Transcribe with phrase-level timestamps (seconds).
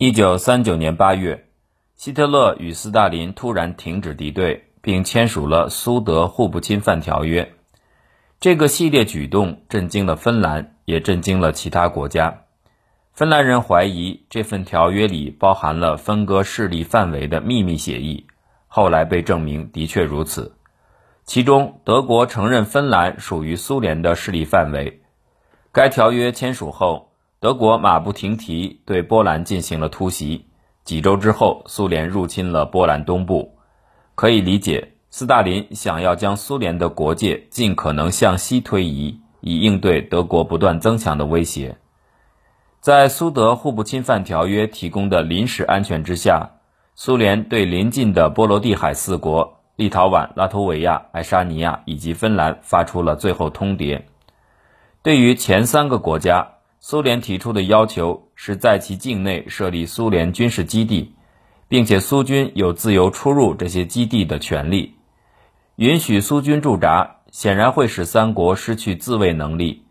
[0.00, 1.48] 一九三九年八月，
[1.96, 7.52] 希特勒与斯大林突然停止敌对，并签署了苏德互不侵犯条约。
[8.38, 12.42] 这个系列举动震惊了芬兰，也震惊了其他国家。
[13.12, 18.28] 芬兰人怀疑这份条约里包含了分割势力范围的秘密协议，
[18.68, 20.54] 后来被证明的确如此。
[21.24, 25.02] 其中，德国承认芬兰属于苏联的势力范围。
[25.72, 27.07] 该条约签署后，
[27.40, 30.46] 德国马不停蹄对波兰进行了突袭。
[30.82, 33.56] 几周之后，苏联入侵了波兰东部。
[34.16, 34.94] 可以理解。
[35.10, 41.78] 斯大林想要将苏联的国界尽可能向西推移，以应对德国不断增强的威胁。
[42.80, 46.50] 在苏德互不侵犯条约提供的临时安全之下，
[46.94, 54.02] 苏联对邻近的波罗的海四国——立陶宛、拉脱维亚、爱沙尼亚以及芬兰——发出了最后通牒。
[55.02, 56.46] 对于前三个国家，
[56.80, 61.14] 苏联提出的要求是在其境内设立苏联军事基地，
[61.68, 64.94] 并且苏军有自由出入这些基地的权利。
[65.76, 69.82] 允许苏军驻扎，显然会使三国失去自卫能力，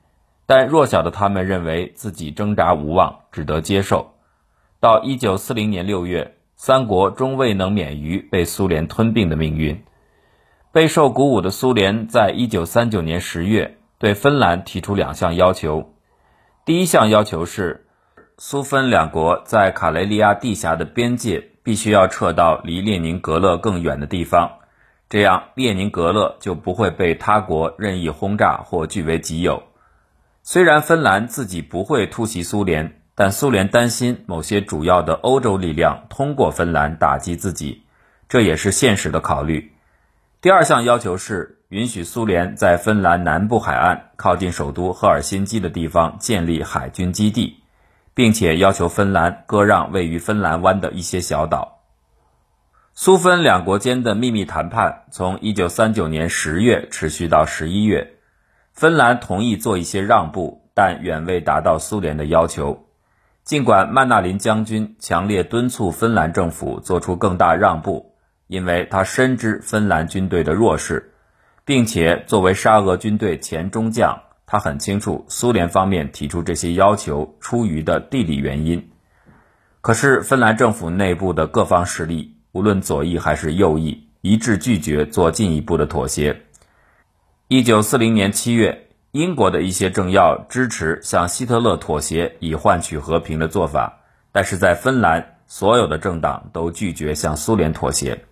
[0.46, 4.14] 但弱小的他们认为自己挣扎无望，只得接受。
[4.80, 9.84] 到一九四零年六月，三国终未能免于被苏联吞并的命运。
[10.72, 15.94] 备受鼓舞的苏联，在一九三九年十月对芬兰提出两项要求。
[16.68, 17.86] 第一项要求是，
[18.38, 24.52] 苏芬两国在卡雷利亚地峡的边界必须要撤到离列宁格勒更远的地方。
[25.08, 29.64] 这样，列宁格勒就不会被他国任意轰炸或据为己有。
[30.44, 37.84] 虽然芬兰自己不会突袭苏联，但苏联担心某些主要的欧洲力量通过芬兰打击自己，
[38.28, 39.72] 这也是现实的考虑。
[40.42, 47.58] 第二项要求是允许苏联在芬兰南部海岸靠近首都赫尔辛基的地方建立海军基地，
[48.14, 51.80] 并且要求芬兰割让位于芬兰湾的一些小岛。
[52.94, 58.14] 苏芬两国间的秘密谈判从1939年10月持续到11月，
[58.72, 62.86] 芬兰同意做一些让步，但远未达到苏联的要求。
[63.44, 68.14] 尽管曼纳林将军强烈敦促芬兰政府做出更大让步，
[68.48, 71.14] 因为他深知芬兰军队的弱势，
[71.68, 78.90] 并且作为沙俄军队前中将，他很清楚苏联方面提出这些要求出于的地理原因。
[79.82, 82.38] 可是，芬兰政府内部的各方势力。
[82.54, 86.44] 无论左翼还是右翼，一致拒绝做进一步的妥协。
[87.50, 98.24] 一九四零年七月，英国的一些政要支持向希特勒妥协以换取和平的做法，但是在芬兰，所有的政党都拒绝向苏联妥协。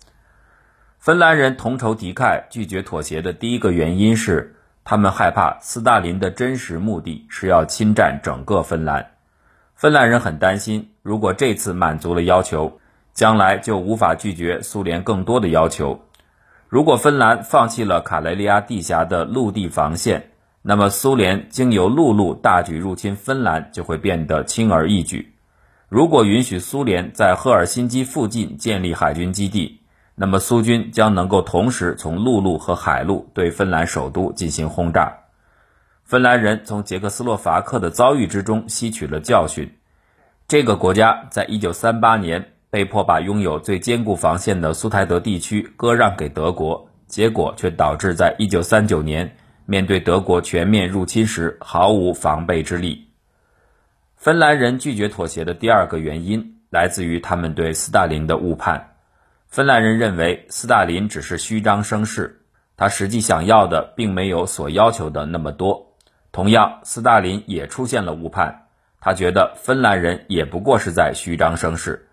[1.06, 9.12] 芬兰人同仇敌忾，拒绝妥协的第一个原因是，他们害怕斯大林的真实目的是要侵占整个芬兰。
[9.76, 12.80] 芬兰人很担心，如果这次满足了要求。
[13.14, 16.00] 将来就无法拒绝苏联更多的要求。
[16.68, 25.34] 如果芬兰放弃了卡雷利亚地峡的陆地防线，那么苏联经由陆路大举入侵芬兰就会变得轻而易举。
[25.88, 29.80] 如果允许苏联在赫尔辛基附近建立海军基地，
[30.16, 35.16] 那么苏军将能够同时从陆路和海路对芬兰首都进行轰炸。
[36.02, 39.72] 芬兰人从捷克斯洛伐克的遭遇之中吸取了教训。
[40.48, 42.52] 这个国家在一九三八年。
[42.68, 53.08] 被迫把拥有最坚固防线的苏台德地区割让给德国，结果却导致在1939年面对德国全面入侵时毫无防备之力。
[54.16, 58.95] 芬兰人拒绝妥协的第二个原因来自于他们对斯大林的误判。
[59.56, 62.42] 芬兰人认为斯大林只是虚张声势，
[62.76, 65.94] 他实际想要的并没有所要求的那么多。
[66.30, 68.66] 同样，斯大林也出现了误判，
[69.00, 72.06] 他觉得芬兰人也不过是在虚张声势。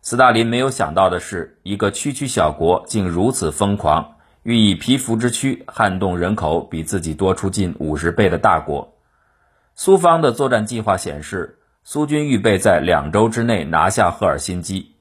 [0.00, 8.94] 斯大林没有想到的是，一个区区小国竟如此疯狂，欲以蚍蜉之躯撼动人口比自己多出近五十倍的大国。
[9.74, 14.95] 苏方的作战计划显示，苏军预备在两周之内拿下赫尔辛基。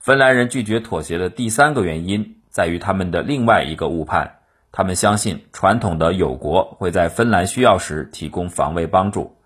[0.00, 4.30] 芬兰人拒绝妥协的第三个原因在于他们的另外一个误判：
[4.72, 9.36] 他们相信传统的友国会在芬兰需要时提供防卫帮助。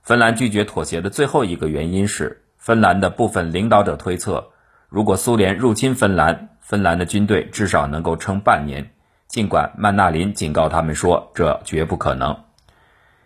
[0.00, 2.44] 芬兰拒绝妥协的最后一个原因是。
[2.56, 4.50] 芬兰的部分领导者推测，
[4.90, 8.90] 如果苏联入侵芬兰，芬兰的军队至少能够撑半年。
[9.26, 12.44] 尽管曼纳林警告他们说，这绝不可能。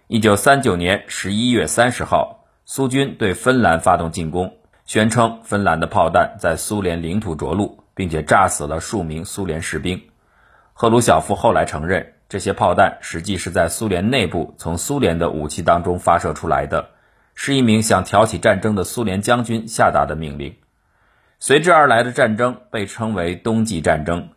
[0.07, 10.03] 一九三九年十一月三十号，苏军对芬兰发动进攻，宣称芬兰的炮弹在苏联领土着陆，并且炸死了数名苏联士兵。
[10.73, 16.91] 赫鲁晓夫后来承认，这些炮弹实际是在苏联内部从苏联的武器当中发射出来的。
[17.37, 20.55] 是一名想挑起战争的苏联将军下达的命令。
[21.41, 24.29] 随之而来的战争被称为冬季战争。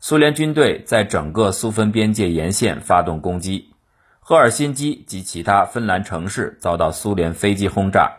[0.00, 3.74] 苏联军队在整个苏芬边界沿线发动攻击，
[4.20, 8.12] 赫尔辛基及其他芬兰城市遭到苏联飞机轰炸。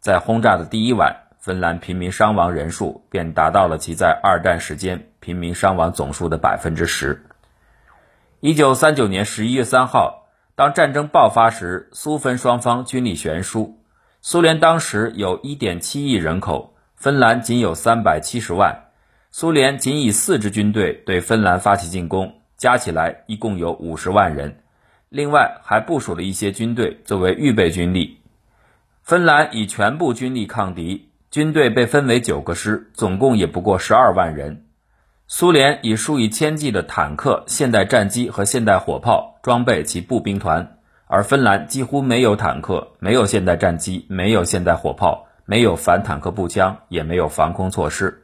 [0.00, 7.26] 在轰炸的第一晚，芬兰平民伤亡人数便达到了其在二战时间平民伤亡总数的百分之十。
[8.40, 13.78] 一九三九年十一月三号，当战争爆发时，苏芬双方军力悬殊。
[14.22, 18.84] 苏联当时有一点七亿人口，芬兰仅有三百七十万。
[19.30, 24.62] 苏联仅以四支军队对芬兰发起进攻，加起来一共有五十万人，
[25.10, 28.22] 另外还部署了一些军队作为预备军力。
[29.02, 34.66] 芬兰以全部军力抗敌，军队被分为九个师，总共也不过十二万人。
[35.26, 40.78] 苏联以数以千计的坦克、现代战机和现代火炮装备其步兵团，
[41.08, 48.22] 而芬兰几乎没有坦克，没有现代战机，没有现代火炮，没有反坦克步枪，也没有防空措施。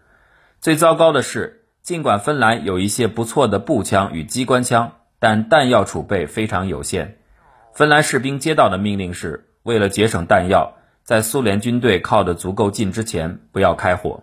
[0.61, 7.19] 最糟糕的是，尽管芬兰有一些不错的步枪与机关枪，但弹药储备非常有限。
[7.75, 10.75] 芬兰士兵接到的命令是：为了节省弹药，
[11.11, 14.23] 在苏联军队靠得足够近之前，不要开火。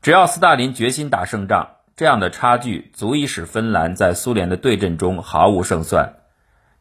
[0.00, 6.14] 只要斯大林决心打胜仗，这样的差距足以使芬兰在苏联的对阵中毫无胜算。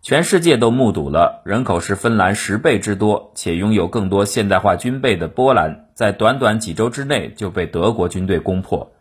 [0.01, 8.93] 全世界都目睹了人口是芬兰十倍之多且拥有更多现代化军备的波兰，在短短几周之内就被德国军队攻破，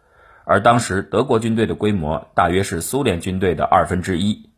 [0.45, 4.51] 而当时德国军队的规模大约是苏联军队的二分之一。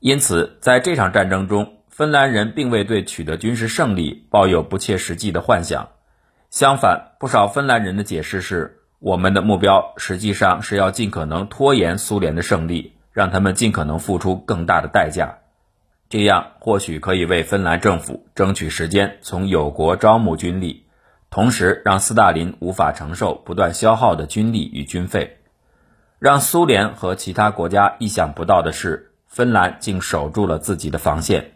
[0.00, 5.90] 因此，在这场战争中，芬兰人并未对取得军事胜利抱有不切实际的幻想。
[6.48, 15.40] 相反，不少芬兰人的解释是：我们的目标实际上是要尽可能拖延苏联的胜利，让他们尽可能付出更大的代价。
[16.08, 20.86] 这样或许可以为芬兰政府争取时间，从友国招募军力，
[21.28, 25.40] 同时让斯大林无法承受不断消耗的军力与军费。
[26.18, 31.52] 让苏联和其他国家意想不到的是，芬兰竟守住了自己的防线。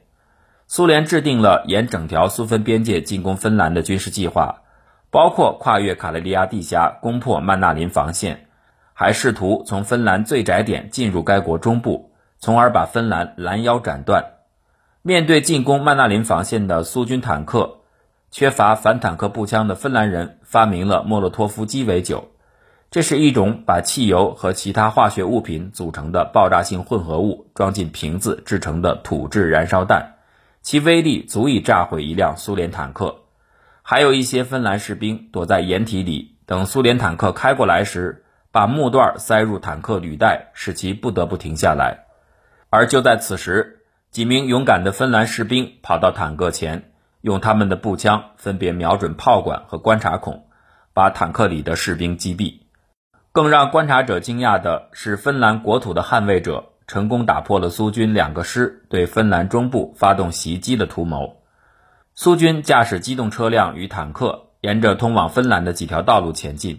[0.68, 4.62] 苏联制定了沿整条苏芬边界进攻芬兰的军事计划，
[5.10, 8.48] 包括跨越卡累利亚地峡攻破曼纳林防线，
[8.92, 12.10] 还试图从芬兰最窄点进入该国中部，
[12.40, 14.32] 从而把芬兰拦腰斩断。
[15.02, 17.76] 面对进攻曼纳林防线的苏军坦克，
[18.32, 22.32] 缺乏反坦克步枪的芬兰人发明了莫洛托夫鸡尾酒。
[22.90, 30.15] 这是一种把汽油和其他化学物品组成的爆炸性混合物装进瓶子制成的土制燃烧弹，
[30.66, 33.18] 其威力足以炸毁一辆苏联坦克。
[33.82, 42.06] 还有一些芬兰士兵躲在掩体里，等苏联坦克开过来时，把木段塞入坦克履带，使其不得不停下来。
[42.68, 46.90] 而就在此时，几名勇敢的芬兰士兵跑到坦克前，
[47.20, 50.48] 用他们的步枪分别瞄准炮管和观察孔，
[50.92, 52.62] 把坦克里的士兵击毙。
[53.30, 61.42] 更让观察者惊讶的是，芬兰国土的捍卫者成功打破了苏军两个师对芬兰中部发动袭击的图谋。
[62.14, 66.76] 苏军驾驶机动车辆与坦克，沿着通往芬兰的几条道路前进；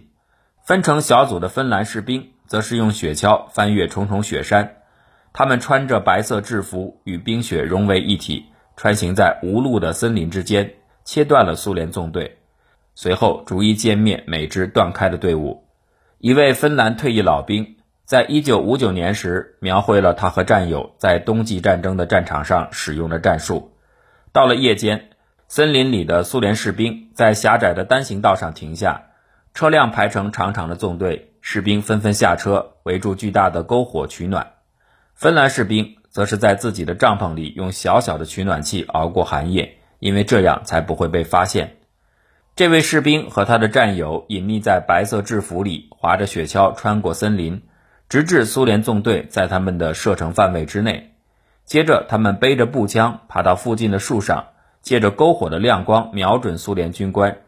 [0.64, 4.78] 分成小组的芬兰士兵则是用雪橇翻越重重雪山。
[5.34, 8.46] 他们穿着白色制服，与冰雪融为一体，
[8.76, 10.74] 穿行在无路的森林之间，
[11.04, 12.40] 切断了苏联纵队。
[12.96, 15.66] 随后，逐一歼灭每支断开的队伍。
[16.18, 17.76] 一位芬兰退役老兵
[18.08, 23.74] 在1959年时描绘了他和战友在冬季战争的战场上使用的战术。
[24.32, 25.10] 到了夜间，
[25.50, 29.08] 森林里的苏联士兵在狭窄的单行道上停下，
[29.54, 34.54] 车辆排成长长的纵队，士兵纷纷下车，围住巨大的篝火取暖。
[35.14, 41.76] 芬兰士兵则是在自己的帐篷里用小小的取暖器熬过寒夜，因为这样才不会被发现。
[42.56, 47.64] 这位士兵和他的战友隐匿在白色制服里，划着雪橇穿过森林，
[48.10, 51.14] 直至苏联纵队在他们的射程范围之内。
[51.66, 54.48] 接着，他们背着步枪爬到附近的树上，
[54.82, 57.40] 借着篝火的亮光瞄准苏联军官，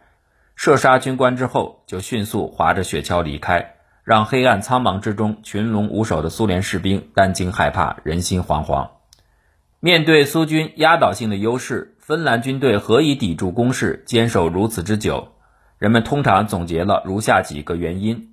[0.55, 3.75] 射杀军官之后，就迅速划着雪橇离开。
[4.03, 8.89] 让黑暗苍茫之中群龙无首的苏联士兵担惊害怕、人心惶惶。
[9.79, 15.33] 面对苏军压倒性的优势，芬兰军队何以抵住攻势、坚守如此之久？
[15.77, 18.28] 人们通常总结了如下几个原因：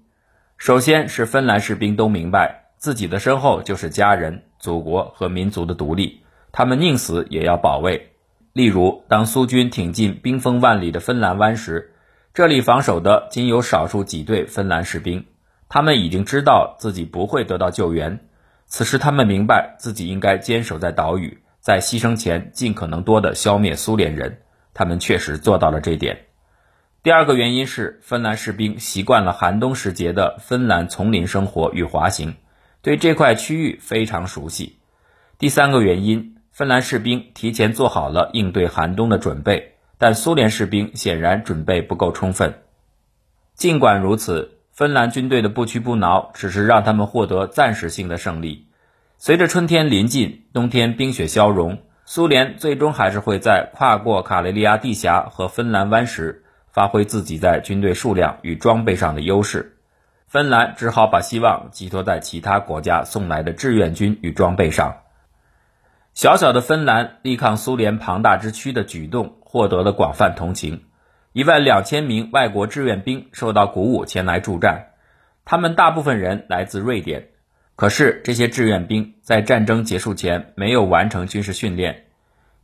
[0.56, 8.12] 首先是芬兰士兵都明白自己的身后就是家人、祖国和民族的独立，他们宁死也要保卫。
[8.52, 11.92] 例如，当苏军挺进冰封万里的芬兰湾时，
[12.32, 15.26] 这里防守的仅有少数几队芬兰士兵。
[15.68, 18.20] 他们已经知道自己不会得到救援，
[18.64, 24.38] 此时他们明白自己应该坚守在岛屿，在牺牲前尽可能多的消灭苏联人。
[24.72, 26.25] 他们确实做到了这点。
[27.06, 32.34] 第二个原因是，芬兰士兵习惯了寒冬时节的芬兰丛林生活与滑行，
[32.82, 34.80] 对这块区域非常熟悉。
[35.38, 42.54] 第三个原因，芬兰士兵提前做好了应对寒冬的准备，但苏联士兵显然准备不够充分。
[43.54, 48.66] 尽管如此，芬兰军队的不屈不挠只是让他们获得暂时性的胜利。
[49.16, 56.42] 随着春天临近，冬天冰雪消融，苏联最终还是会在跨过卡雷利亚地峡和芬兰湾时。
[56.76, 59.78] 发挥自己在军队数量与装备上的优势，
[60.26, 64.98] 芬兰只好把希望寄托在其他国家送来的志愿军与装备上。
[66.12, 70.82] 小小的芬兰力抗苏联庞大之躯的举动获得了广泛同情，
[71.32, 74.88] 一万两千名外国志愿兵受到鼓舞前来助战，
[75.46, 77.28] 他们大部分人来自瑞典。
[77.74, 82.04] 可是这些志愿兵在战争结束前没有完成军事训练，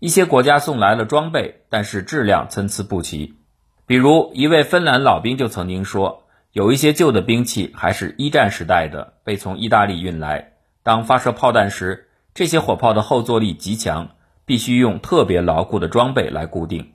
[0.01, 3.39] 一些国家送来了装备，但是质量参差不齐。
[3.87, 6.23] 比如一位芬兰老兵就曾经说，
[6.53, 10.53] 有一些旧的兵器还是一战时代的，被从意大利运来。
[10.83, 14.11] 当发射炮弹时，这些火炮的后坐力极强，
[14.45, 16.93] 必须用特别牢固的装备来固定。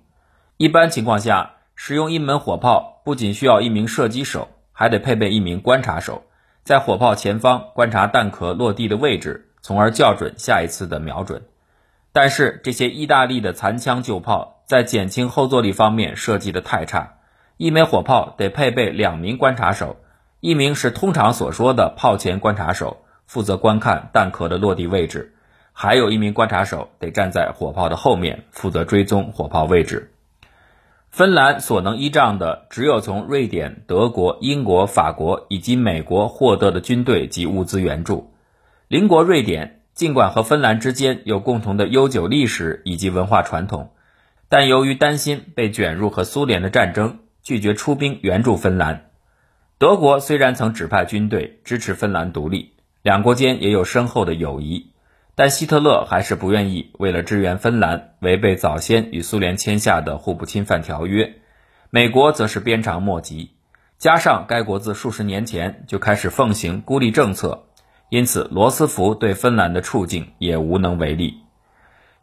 [0.55, 6.23] 一般情况下，使用一门火炮不仅需要一名射击手，还得配备一名观察手，
[6.63, 11.43] 在火炮前方观察弹壳落地的位置，从而校准下一次的瞄准。
[12.11, 14.56] 但是这些意大利的残枪旧炮。
[14.67, 17.13] 在减轻后坐力方面设计的太差，
[17.55, 19.95] 一枚火炮得配备两名观察手，
[20.41, 25.33] 一名是通常所说的炮前观察手，负责观看弹壳的落地位置，
[25.71, 30.11] 还有一名观察手得站在火炮的后面，负责追踪火炮位置。
[31.11, 38.33] 芬兰所能依仗的只有从瑞典、德国、英国、法国以及美国获得的军队及物资援助。
[38.89, 43.91] 邻国瑞典尽管和芬兰之间有共同的悠久历史以及文化传统。
[44.49, 49.09] 但由于担心被卷入和苏联的战争，拒绝出兵援助芬兰。
[49.77, 54.91] 德国虽然曾指派军队支持芬兰独立，两国间也有深厚的友谊，
[55.35, 61.35] 但希特勒还是不愿意为了支援芬兰违背早先与苏联签下的互不侵犯条约。
[61.89, 63.51] 美国则是鞭长莫及，
[63.97, 67.65] 加上该国自数十年前就开始奉行孤立政策，
[68.09, 71.41] 因此罗斯福对芬兰的处境也无能为力。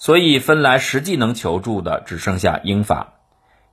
[0.04, 3.14] 所以，芬兰实际能求助的只剩下英法。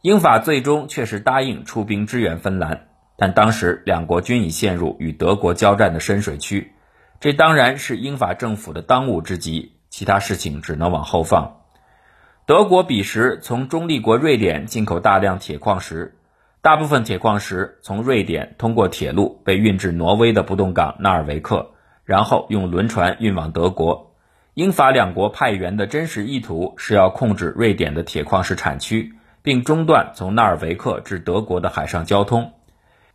[0.01, 6.71] 英法最终确实答应出兵支援芬兰，但当时两国均已陷入与德国交战的深水区，
[7.19, 9.73] 这当然是英法政府的当务之急。
[9.89, 11.57] 其他事情只能往后放。
[12.45, 16.15] 德国彼时从中立国瑞典进口大量铁矿石，
[16.61, 21.71] 大部分铁矿石从瑞典通过铁路被运至挪威的不动港纳尔维克，
[22.05, 24.10] 然后用轮船运往德国。
[24.53, 32.51] 英法两国派员的真实意图是要控制瑞典的铁矿石产区，并中断从纳尔维克至德国的海上交通。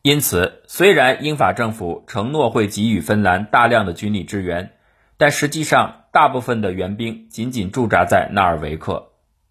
[0.00, 4.70] 因此，虽然英法政府承诺会给予芬兰大量的军力支援，
[5.18, 9.08] 但实际上大部分的援兵仅仅驻扎在纳尔维克。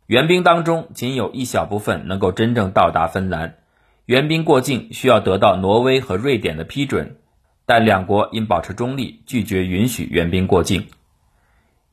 [0.07, 3.57] 援兵当中仅有一小部分能够真正到达芬兰。
[4.07, 7.17] 援兵过境需要得到挪威和瑞典的批准，
[7.67, 10.87] 但两国因保持中立，拒绝允许援兵过境。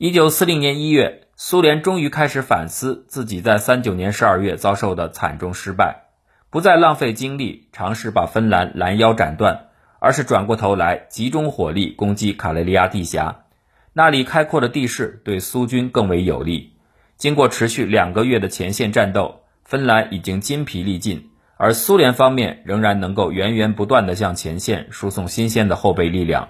[0.03, 6.07] 一九四零年一月，苏联终于开始反思自己在三九年十二月遭受的惨重失败，
[6.51, 9.67] 不再浪费精力尝试把芬兰拦腰斩断，
[10.01, 13.45] 而是转过头来集中火力攻击卡累利亚地峡。
[13.93, 16.73] 那里开阔的地势对苏军更为有利。
[17.17, 26.49] 经过持续两个月的前线战斗，芬兰已经筋疲力尽，而苏联方面仍然能够源源不断地向前线输送新鲜的后备力量。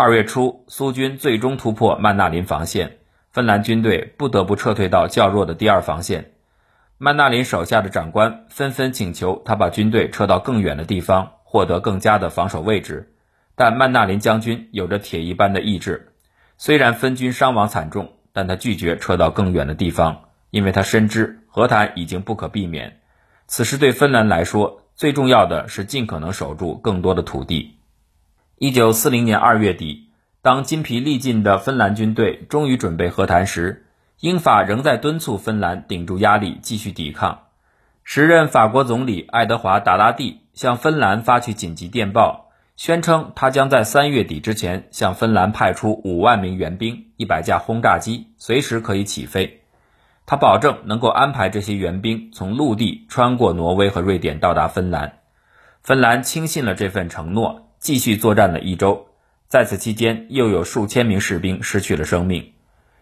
[0.00, 2.98] 二月初，苏军最终突破曼纳林防线，
[3.32, 6.30] 芬兰军队不得不撤退到较弱的第二防线。
[6.98, 13.12] 曼纳林手下的长官纷纷请求他把军队撤到更远的地方，获得更加的防守位置。
[13.56, 16.12] 但曼纳林将军有着铁一般的意志，
[16.58, 23.00] 虽然分军伤亡惨重，但他拒绝撤到更远的地方，因为他深知和谈已经不可避免。
[23.48, 27.77] 此时对芬兰来说，最重要的是尽可能守住更多的土地。
[28.60, 30.08] 一九四零年二月底，
[30.42, 33.86] 当筋疲力尽的芬兰军队终于准备和谈时，
[34.18, 37.42] 英法仍在敦促芬兰顶住压力，继续抵抗。
[38.02, 49.62] 时任法国总理爱德华·达拉蒂向芬兰发去紧急电报，宣称他将在三月底之前向芬兰派出五万名援兵、一百架轰炸机，随时可以起飞。
[50.26, 55.12] 他保证能够安排这些援兵从陆地穿过挪威和瑞典到达芬兰。
[55.80, 57.67] 芬兰轻信了这份承诺。
[57.78, 59.08] 继续作战了一周，
[59.46, 62.52] 在此期间又有数千名士兵失去了生命。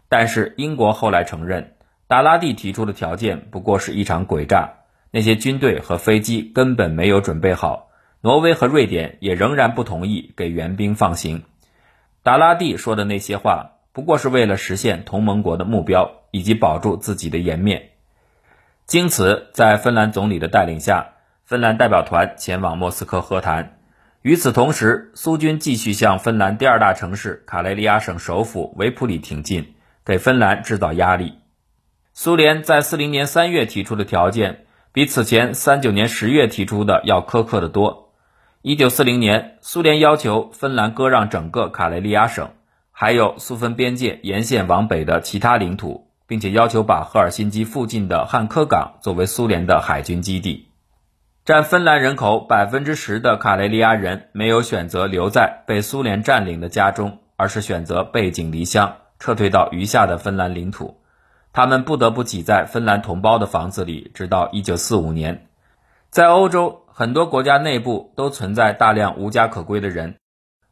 [0.09, 1.73] 但是英国后来承认，
[2.07, 4.75] 达拉蒂提出的条件不过是一场诡诈，
[5.11, 7.91] 那些军队和飞机根本没有准备好。
[8.21, 11.45] 挪威和瑞典也仍然不同意给援兵放行。
[12.23, 17.91] 达拉蒂说的那些话，不过是为了实现同盟国的目标以及保住自己的颜面。
[18.85, 21.15] 经此，在芬兰总理的带领下，
[21.45, 23.76] 芬兰代表团前往莫斯科和谈。
[24.27, 31.35] 与此同时，苏军继续向芬兰第二大城市卡累利亚省首府维普里挺进，给芬兰制造压力。
[32.13, 38.15] 苏联在四零年三月提出的条件，比此前三九年十月提出的要苛刻得多。
[38.63, 42.51] 一九四零年，苏联要求芬兰割让整个卡累利亚省，
[42.91, 50.66] 还有苏芬边界沿线往北的其他领土，并且要求把赫尔辛基附近的汉科港作为苏联的海军基地。
[51.47, 61.01] 占芬兰人口百分之十的卡累利亚人没有选择留在被苏联占领的家中，而是选择背井离乡，撤退到余下的芬兰领土。
[61.53, 65.47] 他们不得不挤在芬兰同胞的房子里，直到1945年。
[66.11, 70.17] 在欧洲很多国家内部都存在大量无家可归的人。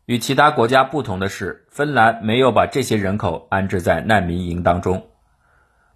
[0.07, 5.07] 与其他国家不同的是，芬兰没有把这些人口安置在难民营当中。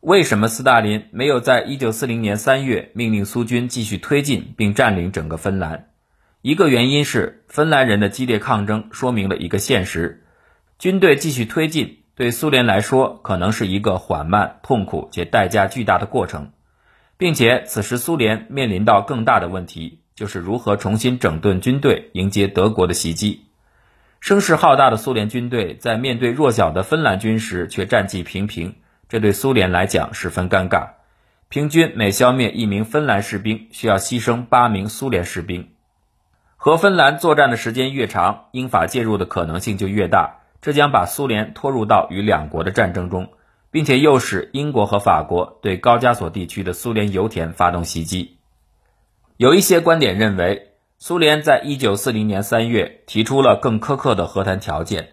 [0.01, 5.89] 为什么斯大林没有在1940年3月命令苏军继续推进并占领整个芬兰？
[6.41, 10.25] 一个原因是芬兰人的激烈抗争说明了一个现实：
[10.79, 11.99] 军队继续推进。
[12.15, 16.53] 对苏联来说，可能是一个缓慢、痛苦且代价巨大的过程，
[17.17, 23.47] 并且此时苏联面临到更大的问题，就是如何重新整顿军队，迎接德国的袭击。
[24.21, 28.77] 声势浩大的苏联军队在面对弱小的芬兰军时，却战绩平平，
[29.09, 30.91] 这对苏联来讲十分尴尬。
[31.49, 35.71] 平均每消灭一名芬兰士兵，需要牺牲八名苏联士兵。
[36.57, 40.41] 和芬兰作战的时间越长，英法介入的可能性就越大。
[40.61, 43.31] 这将把苏联拖入到与两国的战争中，
[43.71, 48.39] 并且诱使英国和法国对高加索地区的苏联油田发动袭击。
[49.37, 55.11] 有一些观点认为，苏联在一九四零年三月提出了更苛刻的和谈条件，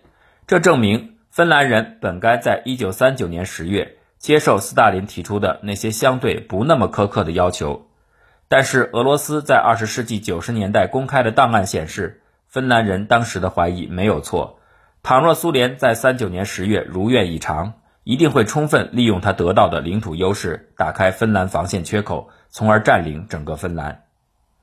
[0.48, 7.88] 这证明芬兰人本该在一九三九年十月接受斯大林提出的那些相对不那么苛刻的要求。
[8.48, 14.62] 但是，俄罗斯在二十世纪九十年代公开的档案显示，芬兰人当时的怀疑没有错。
[15.04, 17.74] 倘若苏联在三九年十月如愿以偿，
[18.06, 24.04] 一定会充分利用他得到的领土优势，打开芬兰防线缺口，从而占领整个芬兰。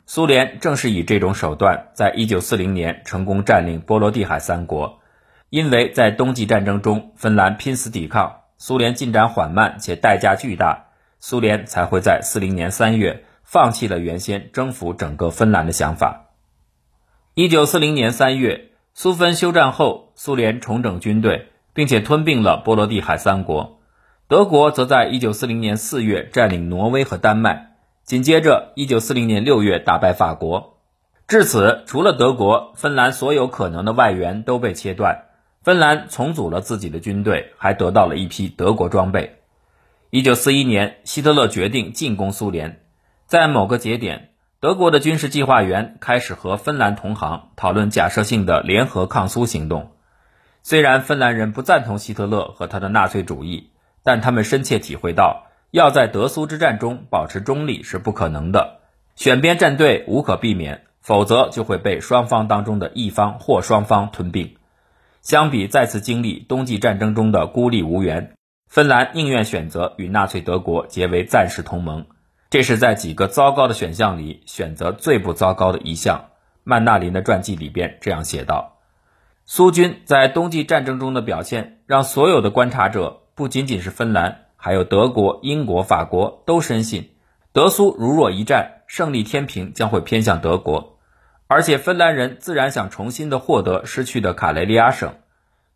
[0.07, 5.01] 苏联正是以这种手段，在一九四零年成功占领波罗的海三国。
[5.53, 10.87] 因为在冬季战争中，芬兰拼死抵抗，苏联进展缓慢且代价巨大，
[11.21, 16.31] 苏联才会在四零年三月放弃了原先征服整个芬兰的想法。
[17.35, 18.71] 一九四零年三月。
[18.95, 23.81] 苏芬休战后，苏联重整军队，并且吞并了波罗的海三国。
[24.29, 27.73] 德国则在1940年4月占领挪威和丹麦，
[28.05, 30.79] 紧接着1940年6月打败法国。
[31.27, 35.25] 至此，除了德国，芬兰所有可能的外援都被切断。
[35.63, 39.39] 芬兰重组了自己的军队，还得到了一批德国装备。
[40.11, 42.81] 1941年，希特勒决定进攻苏联，
[43.27, 44.31] 在某个节点。
[44.59, 49.93] 德国的军事计划员开始和芬兰同行讨论假设性的联合抗苏行动。
[50.63, 53.71] 虽然芬兰人不赞同希特勒和他的纳粹主义，
[54.03, 58.81] 但他们深切体会到，要在德苏之战中保持中立是不可能的，
[59.15, 64.57] 选边站队无可避免，否则就会被双方当中的一方或双方吞并。
[65.23, 68.35] 相比再次经历冬季战争中的孤立无援，
[68.69, 72.07] 芬兰宁愿选择与纳粹德国结为暂时同盟。
[72.51, 76.25] 这是在几个糟糕的选项里选择最不糟糕的一项。
[76.65, 78.81] 曼纳林的传记里边这样写道
[79.47, 87.11] ：“苏军在冬季战争中的表现，让所有的观察者，不仅仅是芬兰，还有德国、英国、法国，都深信
[87.53, 90.92] 德苏如若一战，胜利天平将会偏向德国。
[91.53, 95.17] 而且芬兰人自然想重新的获得失去的卡累利亚省。”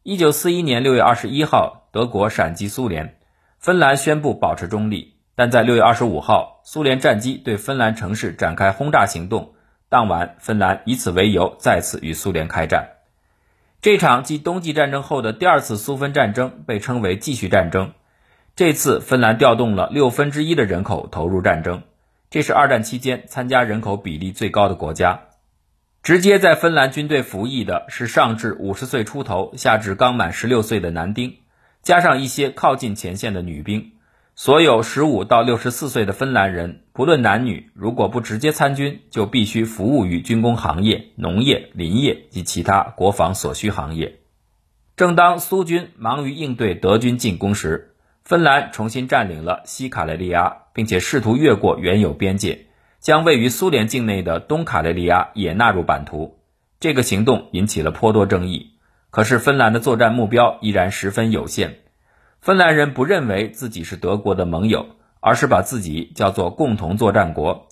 [0.03, 3.19] 一九四一年六月二十一号，德国闪击苏联，
[3.59, 5.17] 芬兰宣布保持中立。
[5.35, 9.53] 但在六月二十五号，苏联战机对芬兰城市展开轰炸行动。
[9.91, 12.89] 当晚，芬兰以此为由再次与苏联开战。
[13.83, 17.93] 这场继冬季战争后的第二次苏芬战争被称为继续战争。
[18.55, 21.83] 这次，芬兰调动了六分之一的人口投入战争，
[22.31, 25.21] 这是二战期间参加人口比例最高的国家。
[26.07, 31.39] 直接在芬兰军队服役的是上至五十岁出头，下至刚满十六岁的男丁，
[31.83, 33.91] 加上一些靠近前线的女兵。
[34.37, 44.21] 所有十五到六十四岁的芬兰人，不论男女，如果不直接参军，就必须服务于军工行业、农业、林业及其他国防所需行业。
[44.95, 52.67] 正当苏军忙于应对德军进攻时，芬兰重新占领了西卡累利亚，并且试图越过原有边界，
[53.01, 56.39] 将位于苏联境内的东卡累利亚也纳入版图。
[56.81, 58.73] 这个行动引起了颇多争议。
[59.11, 61.79] 可是，芬兰的作战目标依然十分有限。
[62.41, 64.87] 芬兰人不认为自己是德国的盟友，
[65.21, 67.69] 而是把自己叫做共同作战国。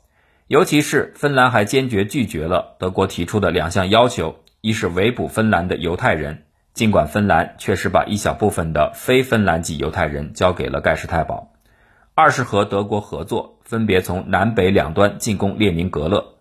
[0.46, 11.52] 尤其是芬兰还坚决拒绝了德国提出的两项要求：一是围捕芬兰的犹太人，尽管芬兰确实把一小部分的非芬兰籍犹太人交给了盖世太保；
[12.14, 16.34] 二是和德国合作，分别从南北两端进攻列宁格勒。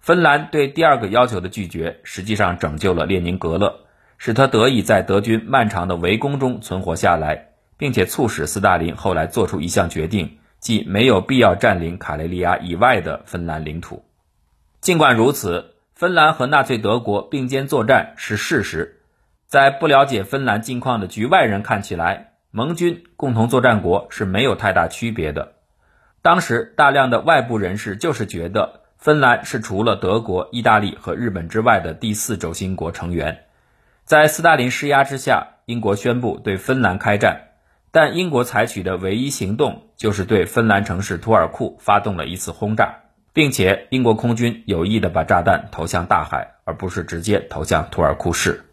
[0.00, 3.80] 芬兰对第二个要求的拒绝，实际上拯救了列宁格勒，
[4.16, 14.04] 使他得以在德军漫长的围攻中存活下来，并且促使斯大林后来做出一项决定，即没有必要占领卡累利亚以外的芬兰领土。
[14.80, 19.00] 尽管如此，芬兰和纳粹德国并肩作战是事实，
[19.46, 25.54] 在不了解芬兰境况的局外人看起来，盟军共同作战国是没有太大区别的。
[26.22, 28.82] 当时大量的外部人士就是觉得。
[29.00, 33.44] 芬兰是除了德国、意大利和日本之外的第四轴心国成员，
[34.04, 37.42] 在斯大林施压之下，英国宣布对芬兰开战，
[37.92, 43.02] 但英国采取的唯一行动就是对芬兰城市图尔库发动了一次轰炸，
[43.32, 48.64] 并且英国空军有意的把炸弹投向大海，而不是直接投向图尔库市。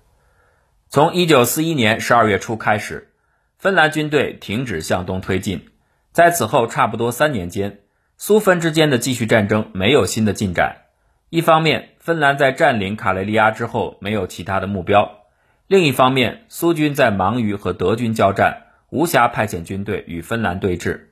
[0.89, 3.11] 从1941年12月初开始，
[3.59, 5.69] 芬兰军队停止向东推进，
[6.15, 7.79] 在此后差不多三年间。
[8.15, 10.83] 苏芬之间的继续战争没有新的进展。
[11.29, 15.25] 一方面，芬兰在占领卡累利亚之后没有其他的目标；
[15.67, 21.07] 另一方面，苏军在忙于和德军交战，无暇派遣军队与芬兰对峙。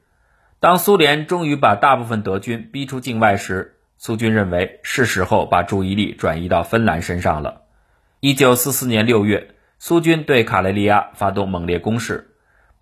[0.62, 7.63] 当苏联终于把大部分德军逼出境外时，苏军认为是时候把注意力转移到芬兰身上了。
[8.22, 12.30] 一九四四年六月，苏军对卡累利亚发动猛烈攻势，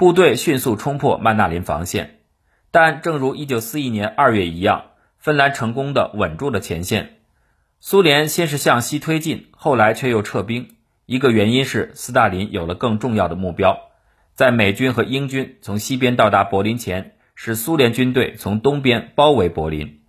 [0.02, 2.22] 部队迅速冲破曼纳林防线。
[2.72, 4.86] 但正如1941年2月一样，
[5.20, 7.20] 芬兰成功的稳住了前线。
[7.80, 10.70] 苏联先是向西推进，后来却又撤兵。
[11.06, 13.78] 一个原因是斯大林有了更重要的目标，
[14.34, 20.02] 在美军和英军从西边到达柏林前，使苏联军队从东边包围柏林。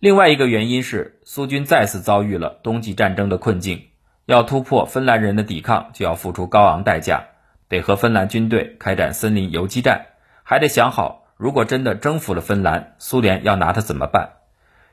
[0.00, 3.84] 另外一个原因是苏军再次遭遇了冬季战争的困境，
[4.26, 7.26] 要突破芬兰人的抵抗，就要付出高昂代价，
[7.70, 10.06] 得和芬兰军队开展森林游击战，
[10.42, 11.24] 还得想好。
[11.36, 14.32] 如果真的征服了芬兰，苏联要拿它怎么办？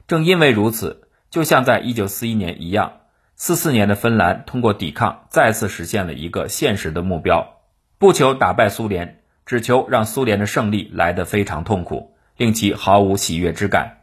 [0.07, 2.99] 正因为如此，就像在一九四一年一样，
[3.35, 7.57] 四四年的芬兰通过抵抗再次实现了一个现实的目标：
[7.97, 13.97] 不求打败苏联，只求让苏联的胜利来得非常痛苦，令其毫无喜悦之感。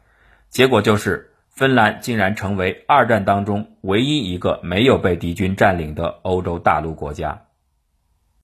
[0.51, 7.43] 结果就是，芬兰竟然成为二战当中唯一一个没有被敌军占领的欧洲大陆国家。